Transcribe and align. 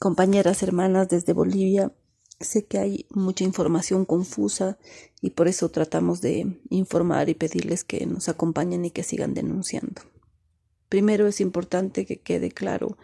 compañeras 0.00 0.62
hermanas 0.62 1.10
desde 1.10 1.34
Bolivia. 1.34 1.92
Sé 2.40 2.64
que 2.64 2.78
hay 2.78 3.06
mucha 3.10 3.44
información 3.44 4.06
confusa 4.06 4.78
y 5.20 5.30
por 5.30 5.46
eso 5.46 5.68
tratamos 5.68 6.22
de 6.22 6.58
informar 6.70 7.28
y 7.28 7.34
pedirles 7.34 7.84
que 7.84 8.06
nos 8.06 8.30
acompañen 8.30 8.86
y 8.86 8.90
que 8.90 9.02
sigan 9.02 9.34
denunciando. 9.34 10.00
Primero 10.88 11.28
es 11.28 11.42
importante 11.42 12.06
que 12.06 12.18
quede 12.18 12.50
claro 12.50 12.96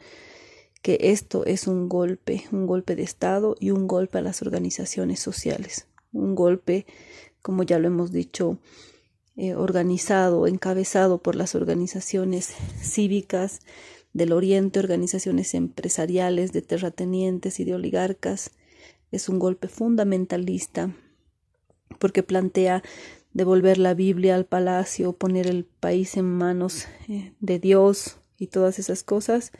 que 0.80 0.98
esto 1.02 1.44
es 1.44 1.66
un 1.66 1.90
golpe, 1.90 2.44
un 2.50 2.66
golpe 2.66 2.96
de 2.96 3.02
Estado 3.02 3.56
y 3.60 3.72
un 3.72 3.86
golpe 3.86 4.16
a 4.18 4.22
las 4.22 4.40
organizaciones 4.40 5.20
sociales, 5.20 5.86
un 6.12 6.34
golpe, 6.34 6.86
como 7.42 7.62
ya 7.62 7.78
lo 7.78 7.88
hemos 7.88 8.10
dicho, 8.10 8.58
eh, 9.36 9.54
organizado, 9.54 10.46
encabezado 10.46 11.18
por 11.18 11.36
las 11.36 11.54
organizaciones 11.54 12.54
cívicas 12.80 13.60
del 14.16 14.32
Oriente, 14.32 14.78
organizaciones 14.78 15.54
empresariales, 15.54 16.52
de 16.52 16.62
terratenientes 16.62 17.60
y 17.60 17.64
de 17.64 17.74
oligarcas. 17.74 18.50
Es 19.12 19.28
un 19.28 19.38
golpe 19.38 19.68
fundamentalista 19.68 20.94
porque 21.98 22.22
plantea 22.22 22.82
devolver 23.32 23.78
la 23.78 23.94
Biblia 23.94 24.34
al 24.34 24.46
palacio, 24.46 25.12
poner 25.12 25.46
el 25.46 25.64
país 25.64 26.16
en 26.16 26.24
manos 26.24 26.86
eh, 27.08 27.32
de 27.40 27.58
Dios 27.58 28.16
y 28.38 28.46
todas 28.46 28.78
esas 28.78 29.02
cosas 29.02 29.52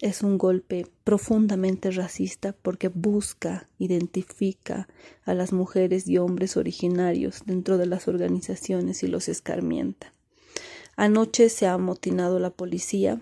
es 0.00 0.22
un 0.22 0.38
golpe 0.38 0.86
profundamente 1.04 1.90
racista 1.90 2.54
porque 2.62 2.88
busca, 2.88 3.68
identifica 3.78 4.88
a 5.24 5.34
las 5.34 5.52
mujeres 5.52 6.08
y 6.08 6.16
hombres 6.18 6.56
originarios 6.56 7.42
dentro 7.44 7.76
de 7.76 7.86
las 7.86 8.08
organizaciones 8.08 9.02
y 9.02 9.08
los 9.08 9.28
escarmienta. 9.28 10.14
Anoche 10.96 11.48
se 11.50 11.66
ha 11.66 11.74
amotinado 11.74 12.38
la 12.38 12.50
policía. 12.50 13.20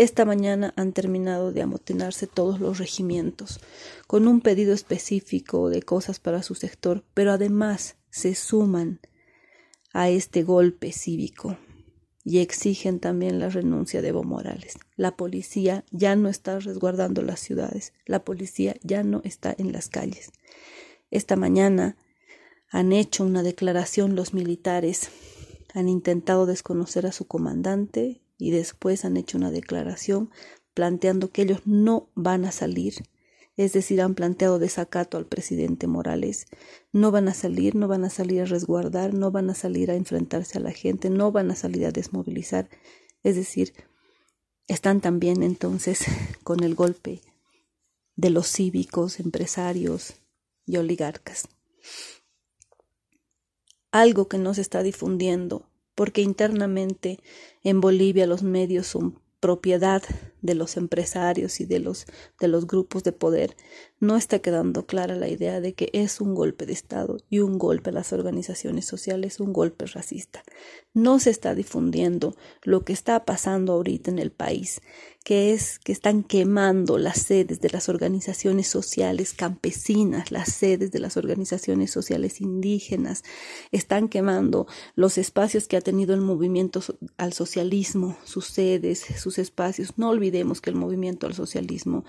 Esta 0.00 0.24
mañana 0.24 0.72
han 0.76 0.94
terminado 0.94 1.52
de 1.52 1.60
amotinarse 1.60 2.26
todos 2.26 2.58
los 2.58 2.78
regimientos, 2.78 3.60
con 4.06 4.28
un 4.28 4.40
pedido 4.40 4.72
específico 4.72 5.68
de 5.68 5.82
cosas 5.82 6.18
para 6.18 6.42
su 6.42 6.54
sector, 6.54 7.04
pero 7.12 7.32
además 7.32 7.96
se 8.08 8.34
suman 8.34 9.00
a 9.92 10.08
este 10.08 10.42
golpe 10.42 10.92
cívico 10.92 11.58
y 12.24 12.38
exigen 12.38 12.98
también 12.98 13.38
la 13.38 13.50
renuncia 13.50 14.00
de 14.00 14.08
Evo 14.08 14.24
Morales. 14.24 14.78
La 14.96 15.18
policía 15.18 15.84
ya 15.90 16.16
no 16.16 16.30
está 16.30 16.58
resguardando 16.60 17.20
las 17.20 17.40
ciudades, 17.40 17.92
la 18.06 18.24
policía 18.24 18.76
ya 18.82 19.02
no 19.02 19.20
está 19.22 19.54
en 19.58 19.70
las 19.70 19.90
calles. 19.90 20.32
Esta 21.10 21.36
mañana 21.36 21.98
han 22.70 22.94
hecho 22.94 23.22
una 23.22 23.42
declaración 23.42 24.16
los 24.16 24.32
militares, 24.32 25.10
han 25.74 25.90
intentado 25.90 26.46
desconocer 26.46 27.04
a 27.04 27.12
su 27.12 27.26
comandante 27.26 28.22
y 28.40 28.50
después 28.50 29.04
han 29.04 29.16
hecho 29.16 29.38
una 29.38 29.50
declaración 29.50 30.30
planteando 30.74 31.30
que 31.30 31.42
ellos 31.42 31.60
no 31.66 32.08
van 32.14 32.44
a 32.44 32.52
salir 32.52 33.04
es 33.60 33.74
decir, 33.74 34.00
han 34.00 34.14
planteado 34.14 34.58
desacato 34.58 35.18
al 35.18 35.26
presidente 35.26 35.86
Morales. 35.86 36.46
No 36.92 37.10
van 37.10 37.28
a 37.28 37.34
salir, 37.34 37.74
no 37.74 37.88
van 37.88 38.04
a 38.04 38.08
salir 38.08 38.40
a 38.40 38.44
resguardar, 38.46 39.12
no 39.12 39.30
van 39.30 39.50
a 39.50 39.54
salir 39.54 39.90
a 39.90 39.96
enfrentarse 39.96 40.56
a 40.56 40.62
la 40.62 40.72
gente, 40.72 41.10
no 41.10 41.30
van 41.30 41.50
a 41.50 41.54
salir 41.54 41.84
a 41.84 41.92
desmovilizar. 41.92 42.70
Es 43.22 43.36
decir, 43.36 43.74
están 44.66 45.02
también 45.02 45.42
entonces 45.42 46.06
con 46.42 46.62
el 46.62 46.74
golpe 46.74 47.20
de 48.16 48.30
los 48.30 48.50
cívicos, 48.50 49.20
empresarios 49.20 50.14
y 50.64 50.78
oligarcas. 50.78 51.46
Algo 53.92 54.26
que 54.26 54.38
no 54.38 54.54
se 54.54 54.62
está 54.62 54.82
difundiendo, 54.82 55.68
porque 56.00 56.22
internamente 56.22 57.20
en 57.62 57.82
Bolivia 57.82 58.26
los 58.26 58.42
medios 58.42 58.86
son 58.86 59.20
propiedad 59.38 60.02
de 60.42 60.54
los 60.54 60.76
empresarios 60.76 61.60
y 61.60 61.64
de 61.64 61.80
los, 61.80 62.06
de 62.40 62.48
los 62.48 62.66
grupos 62.66 63.04
de 63.04 63.12
poder, 63.12 63.56
no 64.00 64.16
está 64.16 64.38
quedando 64.38 64.86
clara 64.86 65.14
la 65.14 65.28
idea 65.28 65.60
de 65.60 65.74
que 65.74 65.90
es 65.92 66.20
un 66.20 66.34
golpe 66.34 66.66
de 66.66 66.72
Estado 66.72 67.18
y 67.28 67.40
un 67.40 67.58
golpe 67.58 67.90
a 67.90 67.92
las 67.92 68.12
organizaciones 68.12 68.86
sociales, 68.86 69.40
un 69.40 69.52
golpe 69.52 69.86
racista. 69.86 70.42
No 70.94 71.18
se 71.18 71.30
está 71.30 71.54
difundiendo 71.54 72.34
lo 72.62 72.84
que 72.84 72.92
está 72.92 73.24
pasando 73.24 73.74
ahorita 73.74 74.10
en 74.10 74.18
el 74.18 74.32
país, 74.32 74.80
que 75.24 75.52
es 75.52 75.78
que 75.78 75.92
están 75.92 76.22
quemando 76.22 76.96
las 76.96 77.18
sedes 77.18 77.60
de 77.60 77.68
las 77.68 77.88
organizaciones 77.88 78.68
sociales 78.68 79.34
campesinas, 79.34 80.32
las 80.32 80.50
sedes 80.50 80.90
de 80.92 80.98
las 80.98 81.16
organizaciones 81.16 81.90
sociales 81.90 82.40
indígenas, 82.40 83.22
están 83.70 84.08
quemando 84.08 84.66
los 84.94 85.18
espacios 85.18 85.68
que 85.68 85.76
ha 85.76 85.82
tenido 85.82 86.14
el 86.14 86.22
movimiento 86.22 86.82
al 87.18 87.34
socialismo, 87.34 88.16
sus 88.24 88.46
sedes, 88.46 89.04
sus 89.18 89.38
espacios. 89.38 89.98
No 89.98 90.08
que 90.60 90.70
el 90.70 90.76
movimiento 90.76 91.26
al 91.26 91.34
socialismo 91.34 92.04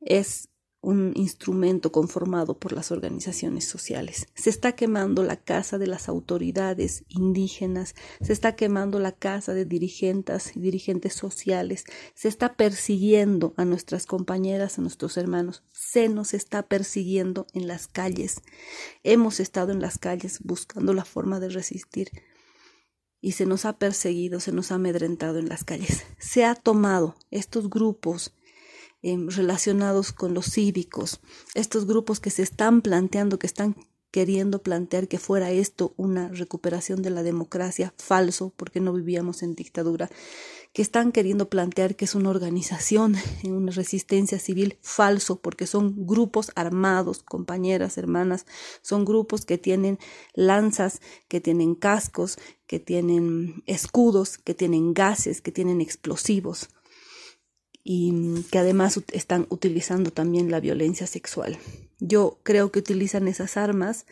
es 0.00 0.48
un 0.82 1.12
instrumento 1.14 1.92
conformado 1.92 2.58
por 2.58 2.72
las 2.72 2.90
organizaciones 2.90 3.64
sociales. 3.64 4.26
Se 4.34 4.50
está 4.50 4.72
quemando 4.72 5.22
la 5.22 5.36
casa 5.36 5.78
de 5.78 5.86
las 5.86 6.08
autoridades 6.08 7.04
indígenas, 7.08 7.94
se 8.20 8.32
está 8.32 8.56
quemando 8.56 8.98
la 8.98 9.12
casa 9.12 9.54
de 9.54 9.64
dirigentes 9.64 10.56
y 10.56 10.60
dirigentes 10.60 11.14
sociales, 11.14 11.84
se 12.14 12.26
está 12.26 12.54
persiguiendo 12.54 13.54
a 13.56 13.64
nuestras 13.64 14.06
compañeras, 14.06 14.78
a 14.78 14.82
nuestros 14.82 15.16
hermanos, 15.16 15.62
se 15.70 16.08
nos 16.08 16.34
está 16.34 16.64
persiguiendo 16.64 17.46
en 17.54 17.68
las 17.68 17.86
calles. 17.86 18.42
Hemos 19.04 19.38
estado 19.38 19.70
en 19.70 19.80
las 19.80 19.98
calles 19.98 20.40
buscando 20.42 20.94
la 20.94 21.04
forma 21.04 21.38
de 21.38 21.48
resistir 21.48 22.10
y 23.22 23.32
se 23.32 23.46
nos 23.46 23.64
ha 23.64 23.78
perseguido, 23.78 24.38
se 24.40 24.52
nos 24.52 24.70
ha 24.70 24.74
amedrentado 24.74 25.38
en 25.38 25.48
las 25.48 25.64
calles. 25.64 26.04
Se 26.18 26.44
ha 26.44 26.54
tomado 26.54 27.16
estos 27.30 27.70
grupos 27.70 28.34
Em, 29.04 29.28
relacionados 29.28 30.12
con 30.12 30.32
los 30.32 30.46
cívicos, 30.46 31.20
estos 31.54 31.86
grupos 31.86 32.20
que 32.20 32.30
se 32.30 32.42
están 32.42 32.82
planteando, 32.82 33.36
que 33.36 33.48
están 33.48 33.74
queriendo 34.12 34.62
plantear 34.62 35.08
que 35.08 35.18
fuera 35.18 35.50
esto 35.50 35.94
una 35.96 36.28
recuperación 36.28 37.02
de 37.02 37.10
la 37.10 37.22
democracia, 37.22 37.94
falso, 37.96 38.52
porque 38.56 38.78
no 38.78 38.92
vivíamos 38.92 39.42
en 39.42 39.54
dictadura, 39.54 40.10
que 40.74 40.82
están 40.82 41.12
queriendo 41.12 41.48
plantear 41.48 41.96
que 41.96 42.04
es 42.04 42.14
una 42.14 42.28
organización, 42.28 43.16
una 43.44 43.72
resistencia 43.72 44.38
civil, 44.38 44.78
falso, 44.82 45.40
porque 45.40 45.66
son 45.66 46.06
grupos 46.06 46.52
armados, 46.54 47.22
compañeras, 47.22 47.96
hermanas, 47.96 48.46
son 48.82 49.06
grupos 49.06 49.46
que 49.46 49.56
tienen 49.56 49.98
lanzas, 50.34 51.00
que 51.26 51.40
tienen 51.40 51.74
cascos, 51.74 52.38
que 52.66 52.78
tienen 52.78 53.64
escudos, 53.66 54.36
que 54.36 54.54
tienen 54.54 54.92
gases, 54.92 55.40
que 55.40 55.52
tienen 55.52 55.80
explosivos 55.80 56.68
y 57.84 58.42
que 58.50 58.58
además 58.58 59.00
están 59.12 59.46
utilizando 59.48 60.10
también 60.10 60.50
la 60.50 60.60
violencia 60.60 61.06
sexual. 61.06 61.58
Yo 61.98 62.38
creo 62.42 62.70
que 62.70 62.78
utilizan 62.78 63.28
esas 63.28 63.56
armas 63.56 64.06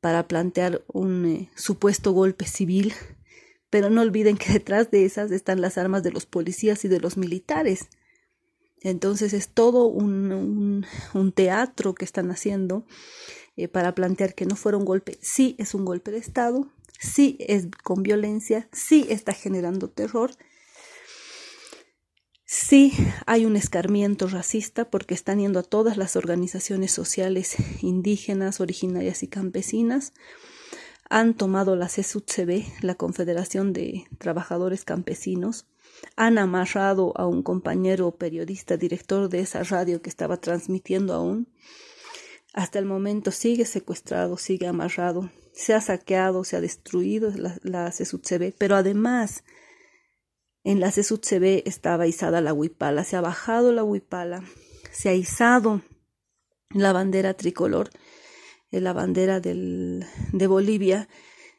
para 0.00 0.28
plantear 0.28 0.82
un 0.92 1.26
eh, 1.26 1.50
supuesto 1.54 2.12
golpe 2.12 2.46
civil, 2.46 2.92
pero 3.70 3.90
no 3.90 4.02
olviden 4.02 4.36
que 4.36 4.52
detrás 4.52 4.90
de 4.90 5.04
esas 5.04 5.30
están 5.30 5.60
las 5.60 5.78
armas 5.78 6.02
de 6.02 6.12
los 6.12 6.26
policías 6.26 6.84
y 6.84 6.88
de 6.88 7.00
los 7.00 7.16
militares. 7.16 7.88
Entonces 8.82 9.32
es 9.32 9.48
todo 9.48 9.86
un, 9.86 10.84
un, 11.14 11.32
teatro 11.32 11.94
que 11.94 12.04
están 12.04 12.30
haciendo 12.30 12.86
eh, 13.56 13.68
para 13.68 13.94
plantear 13.94 14.34
que 14.34 14.44
no 14.46 14.54
fuera 14.54 14.78
un 14.78 14.84
golpe. 14.84 15.18
Sí 15.22 15.56
es 15.58 15.74
un 15.74 15.84
golpe 15.84 16.10
de 16.10 16.18
Estado, 16.18 16.68
sí 17.00 17.36
es 17.40 17.68
con 17.82 18.02
violencia, 18.02 18.68
sí 18.72 19.06
está 19.08 19.32
generando 19.32 19.88
terror, 19.88 20.30
Sí 22.48 22.92
hay 23.26 23.44
un 23.44 23.56
escarmiento 23.56 24.28
racista 24.28 24.88
porque 24.88 25.14
están 25.14 25.40
yendo 25.40 25.58
a 25.58 25.64
todas 25.64 25.96
las 25.96 26.14
organizaciones 26.14 26.92
sociales 26.92 27.56
indígenas, 27.82 28.60
originarias 28.60 29.24
y 29.24 29.26
campesinas. 29.26 30.12
Han 31.10 31.34
tomado 31.34 31.74
la 31.74 31.88
CSUTCB, 31.88 32.82
la 32.82 32.94
Confederación 32.94 33.72
de 33.72 34.04
Trabajadores 34.18 34.84
Campesinos. 34.84 35.66
Han 36.14 36.38
amarrado 36.38 37.12
a 37.16 37.26
un 37.26 37.42
compañero 37.42 38.12
periodista, 38.12 38.76
director 38.76 39.28
de 39.28 39.40
esa 39.40 39.64
radio 39.64 40.00
que 40.00 40.10
estaba 40.10 40.36
transmitiendo 40.36 41.14
aún. 41.14 41.48
Hasta 42.54 42.78
el 42.78 42.84
momento 42.84 43.32
sigue 43.32 43.64
secuestrado, 43.64 44.36
sigue 44.36 44.68
amarrado. 44.68 45.32
Se 45.52 45.74
ha 45.74 45.80
saqueado, 45.80 46.44
se 46.44 46.56
ha 46.56 46.60
destruido 46.60 47.32
la, 47.32 47.58
la 47.64 47.92
pero 48.56 48.76
además 48.76 49.42
en 50.66 50.80
la 50.80 50.90
CESUT 50.90 51.24
se 51.24 51.38
ve 51.38 51.62
estaba 51.64 52.08
izada 52.08 52.40
la 52.40 52.52
huipala, 52.52 53.04
se 53.04 53.14
ha 53.14 53.20
bajado 53.20 53.72
la 53.72 53.84
huipala, 53.84 54.42
se 54.90 55.08
ha 55.08 55.14
izado 55.14 55.80
la 56.70 56.92
bandera 56.92 57.34
tricolor, 57.34 57.90
eh, 58.72 58.80
la 58.80 58.92
bandera 58.92 59.38
de 59.38 60.46
Bolivia, 60.48 61.08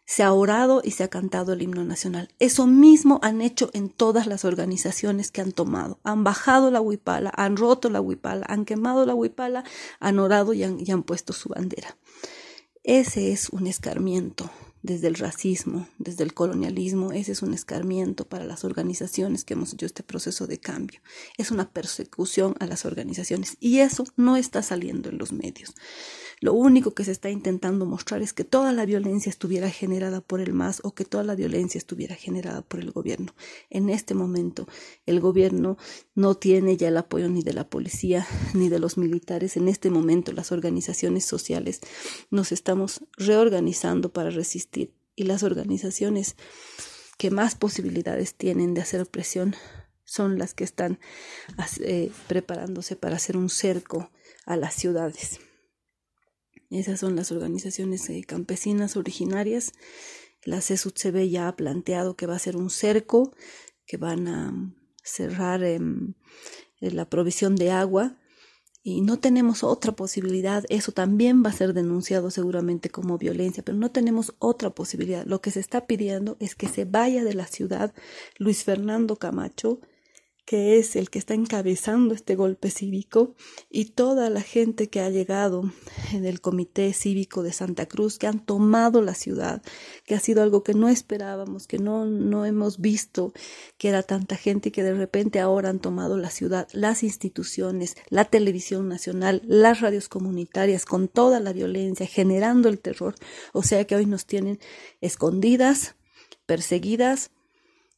se 0.05 0.23
ha 0.23 0.33
orado 0.33 0.81
y 0.83 0.91
se 0.91 1.05
ha 1.05 1.07
cantado 1.07 1.53
el 1.53 1.61
himno 1.61 1.85
nacional. 1.85 2.33
Eso 2.39 2.67
mismo 2.67 3.21
han 3.23 3.39
hecho 3.39 3.69
en 3.71 3.87
todas 3.87 4.27
las 4.27 4.43
organizaciones 4.43 5.31
que 5.31 5.39
han 5.39 5.53
tomado. 5.53 6.01
Han 6.03 6.25
bajado 6.25 6.69
la 6.69 6.81
huipala, 6.81 7.31
han 7.33 7.55
roto 7.55 7.89
la 7.89 8.01
huipala, 8.01 8.45
han 8.49 8.65
quemado 8.65 9.05
la 9.05 9.15
huipala, 9.15 9.63
han 10.01 10.19
orado 10.19 10.53
y 10.53 10.63
han 10.63 11.03
puesto 11.03 11.31
su 11.31 11.47
bandera. 11.47 11.97
Ese 12.83 13.31
es 13.31 13.47
un 13.51 13.67
escarmiento 13.67 14.49
desde 14.87 15.07
el 15.07 15.15
racismo, 15.15 15.87
desde 15.99 16.23
el 16.23 16.33
colonialismo. 16.33 17.11
Ese 17.11 17.33
es 17.33 17.41
un 17.43 17.53
escarmiento 17.53 18.25
para 18.25 18.45
las 18.45 18.63
organizaciones 18.63 19.43
que 19.43 19.53
hemos 19.53 19.73
hecho 19.73 19.85
este 19.85 20.01
proceso 20.01 20.47
de 20.47 20.59
cambio. 20.59 21.01
Es 21.37 21.51
una 21.51 21.69
persecución 21.69 22.55
a 22.59 22.65
las 22.65 22.85
organizaciones 22.85 23.57
y 23.59 23.79
eso 23.79 24.05
no 24.15 24.37
está 24.37 24.63
saliendo 24.63 25.09
en 25.09 25.17
los 25.17 25.33
medios. 25.33 25.75
Lo 26.39 26.53
único 26.53 26.93
que 26.93 27.03
se 27.03 27.11
está 27.11 27.31
intentando 27.31 27.85
mostrar 27.87 28.21
es 28.21 28.31
que 28.31 28.43
toda 28.43 28.71
la 28.71 28.85
violencia 28.85 29.29
estuviera 29.29 29.71
generada 29.71 30.21
por 30.21 30.39
el 30.39 30.53
MAS 30.53 30.81
o 30.83 30.93
que 30.93 31.03
toda 31.03 31.23
la 31.23 31.33
violencia 31.33 31.79
estuviera 31.79 32.15
generada 32.15 32.61
por 32.61 32.79
el 32.79 32.91
gobierno. 32.91 33.33
En 33.71 33.89
este 33.89 34.13
momento, 34.13 34.67
el 35.07 35.19
gobierno 35.19 35.77
no 36.13 36.35
tiene 36.35 36.77
ya 36.77 36.89
el 36.89 36.97
apoyo 36.97 37.27
ni 37.27 37.41
de 37.41 37.53
la 37.53 37.67
policía 37.67 38.27
ni 38.53 38.69
de 38.69 38.77
los 38.77 38.97
militares. 38.97 39.57
En 39.57 39.67
este 39.67 39.89
momento, 39.89 40.31
las 40.31 40.51
organizaciones 40.51 41.25
sociales 41.25 41.81
nos 42.29 42.51
estamos 42.51 43.01
reorganizando 43.17 44.13
para 44.13 44.29
resistir 44.29 44.76
y 45.17 45.23
las 45.23 45.43
organizaciones 45.43 46.37
que 47.17 47.31
más 47.31 47.55
posibilidades 47.55 48.35
tienen 48.35 48.73
de 48.73 48.81
hacer 48.81 49.05
presión 49.07 49.55
son 50.05 50.37
las 50.37 50.53
que 50.53 50.63
están 50.63 50.99
eh, 51.81 52.11
preparándose 52.27 52.95
para 52.95 53.17
hacer 53.17 53.35
un 53.35 53.49
cerco 53.49 54.11
a 54.45 54.55
las 54.55 54.75
ciudades. 54.75 55.39
Esas 56.69 56.99
son 56.99 57.15
las 57.15 57.31
organizaciones 57.31 58.09
eh, 58.09 58.23
campesinas 58.25 58.95
originarias. 58.95 59.73
La 60.43 60.59
CSUTCB 60.59 61.27
ya 61.27 61.47
ha 61.47 61.55
planteado 61.55 62.15
que 62.15 62.27
va 62.27 62.35
a 62.35 62.39
ser 62.39 62.55
un 62.55 62.69
cerco, 62.69 63.35
que 63.85 63.97
van 63.97 64.27
a 64.27 64.73
cerrar 65.03 65.63
em, 65.63 66.13
la 66.79 67.09
provisión 67.09 67.55
de 67.55 67.71
agua 67.71 68.17
y 68.87 69.01
no 69.01 69.19
tenemos 69.19 69.65
otra 69.65 69.91
posibilidad. 69.91 70.63
Eso 70.69 70.93
también 70.93 71.43
va 71.43 71.49
a 71.49 71.53
ser 71.53 71.73
denunciado 71.73 72.31
seguramente 72.31 72.89
como 72.89 73.17
violencia, 73.17 73.61
pero 73.61 73.77
no 73.77 73.91
tenemos 73.91 74.33
otra 74.39 74.69
posibilidad. 74.69 75.25
Lo 75.25 75.41
que 75.41 75.51
se 75.51 75.59
está 75.59 75.87
pidiendo 75.87 76.37
es 76.39 76.55
que 76.55 76.69
se 76.69 76.85
vaya 76.85 77.25
de 77.25 77.33
la 77.33 77.47
ciudad 77.47 77.93
Luis 78.37 78.63
Fernando 78.63 79.17
Camacho, 79.17 79.81
que 80.47 80.77
es 80.79 80.95
el 80.95 81.09
que 81.09 81.19
está 81.19 81.33
encabezando 81.33 82.15
este 82.15 82.37
golpe 82.37 82.71
cívico, 82.71 83.35
y 83.69 83.91
toda 83.91 84.29
la 84.29 84.41
gente 84.41 84.87
que 84.89 85.01
ha 85.01 85.09
llegado 85.09 85.73
en 86.13 86.25
el 86.25 86.39
Comité 86.39 86.93
Cívico 86.93 87.43
de 87.43 87.51
Santa 87.51 87.85
Cruz, 87.85 88.17
que 88.17 88.27
han 88.27 88.39
tomado 88.39 89.01
la 89.01 89.13
ciudad, 89.13 89.61
que 90.05 90.15
ha 90.15 90.21
sido 90.21 90.41
algo 90.41 90.63
que 90.63 90.73
no 90.73 90.87
esperábamos, 90.87 91.67
que 91.67 91.79
no, 91.79 92.05
no 92.05 92.45
hemos 92.45 92.79
visto 92.79 93.33
que 93.77 93.89
era 93.89 94.03
tanta 94.03 94.37
gente 94.37 94.69
y 94.69 94.71
que 94.71 94.83
de 94.83 94.93
repente 94.93 95.41
ahora 95.41 95.67
han 95.67 95.79
tomado 95.79 96.17
la 96.17 96.29
ciudad, 96.29 96.69
las 96.71 97.03
instituciones, 97.03 97.97
la 98.07 98.23
televisión 98.23 98.87
nacional, 98.87 99.41
las 99.45 99.81
radios 99.81 100.07
comunitarias, 100.07 100.85
con 100.85 101.09
toda 101.09 101.41
la 101.41 101.51
violencia, 101.51 102.07
generando 102.07 102.69
el 102.69 102.79
terror, 102.79 103.15
o 103.51 103.63
sea 103.63 103.83
que 103.83 103.97
hoy 103.97 104.05
nos 104.05 104.25
tienen 104.25 104.59
escondidas, 105.01 105.95
perseguidas, 106.45 107.31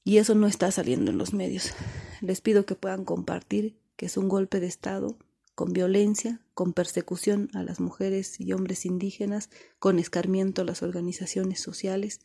y 0.04 0.18
eso 0.18 0.34
no 0.34 0.48
está 0.48 0.72
saliendo 0.72 1.12
en 1.12 1.20
los 1.20 1.36
medios. 1.36 1.76
Les 2.22 2.42
pido 2.42 2.66
que 2.66 2.76
puedan 2.76 3.06
compartir 3.06 3.78
que 3.96 4.06
es 4.06 4.18
un 4.18 4.30
golpe 4.30 4.60
de 4.60 4.68
Estado 4.68 5.18
con 5.56 5.74
violencia, 5.74 6.40
con 6.54 6.72
persecución 6.72 7.50
a 7.54 7.64
las 7.64 7.82
mujeres 7.82 8.40
y 8.40 8.54
hombres 8.54 8.86
indígenas, 8.86 9.50
con 9.78 10.00
escarmiento 10.00 10.62
a 10.62 10.66
las 10.66 10.84
organizaciones 10.84 11.60
sociales. 11.60 12.22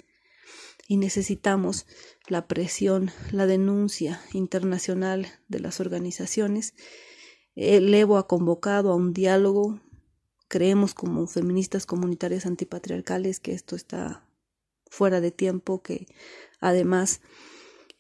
Y 0.87 0.99
necesitamos 0.99 1.85
la 2.29 2.47
presión, 2.47 3.11
la 3.33 3.47
denuncia 3.47 4.21
internacional 4.33 5.27
de 5.49 5.59
las 5.59 5.81
organizaciones. 5.81 6.75
El 7.57 7.93
Evo 7.93 8.19
ha 8.19 8.29
convocado 8.29 8.93
a 8.93 8.95
un 8.95 9.13
diálogo. 9.13 9.81
Creemos 10.47 10.95
como 10.95 11.27
feministas 11.27 11.87
comunitarias 11.87 12.47
antipatriarcales 12.47 13.41
que 13.41 13.53
esto 13.53 13.75
está 13.75 14.25
fuera 14.87 15.21
de 15.21 15.33
tiempo, 15.33 15.83
que 15.83 16.07
además 16.61 17.21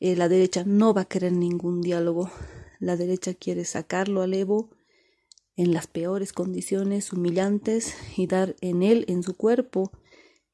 eh, 0.00 0.16
la 0.16 0.28
derecha 0.28 0.64
no 0.66 0.94
va 0.94 1.02
a 1.02 1.08
querer 1.08 1.32
ningún 1.32 1.80
diálogo. 1.80 2.30
La 2.78 2.96
derecha 2.96 3.34
quiere 3.34 3.64
sacarlo 3.64 4.22
al 4.22 4.34
Evo 4.34 4.70
en 5.56 5.72
las 5.72 5.86
peores 5.86 6.32
condiciones 6.32 7.12
humillantes 7.12 7.94
y 8.16 8.26
dar 8.26 8.56
en 8.60 8.82
él, 8.82 9.04
en 9.08 9.22
su 9.22 9.36
cuerpo 9.36 9.92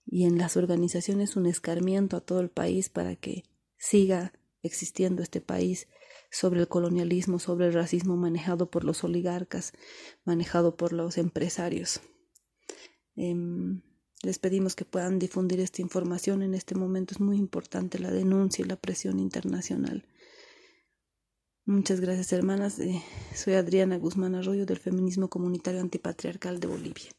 y 0.04 0.24
en 0.24 0.38
las 0.38 0.56
organizaciones 0.56 1.36
un 1.36 1.46
escarmiento 1.46 2.16
a 2.16 2.20
todo 2.20 2.40
el 2.40 2.50
país 2.50 2.88
para 2.88 3.16
que 3.16 3.44
siga 3.76 4.32
existiendo 4.62 5.22
este 5.22 5.40
país 5.40 5.88
sobre 6.30 6.60
el 6.60 6.68
colonialismo, 6.68 7.38
sobre 7.38 7.66
el 7.66 7.72
racismo 7.72 8.16
manejado 8.16 8.70
por 8.70 8.84
los 8.84 9.02
oligarcas, 9.04 9.72
manejado 10.24 10.76
por 10.76 10.92
los 10.92 11.18
empresarios. 11.18 12.00
Em, 13.16 13.82
les 14.22 14.38
pedimos 14.38 14.74
que 14.74 14.84
puedan 14.84 15.18
difundir 15.18 15.60
esta 15.60 15.82
información. 15.82 16.42
En 16.42 16.54
este 16.54 16.74
momento 16.74 17.14
es 17.14 17.20
muy 17.20 17.36
importante 17.36 17.98
la 17.98 18.10
denuncia 18.10 18.64
y 18.64 18.68
la 18.68 18.76
presión 18.76 19.18
internacional. 19.18 20.04
Muchas 21.64 22.00
gracias, 22.00 22.32
hermanas. 22.32 22.78
Eh, 22.80 23.02
soy 23.34 23.54
Adriana 23.54 23.96
Guzmán 23.96 24.34
Arroyo 24.34 24.66
del 24.66 24.78
Feminismo 24.78 25.28
Comunitario 25.28 25.80
Antipatriarcal 25.80 26.58
de 26.58 26.66
Bolivia. 26.66 27.10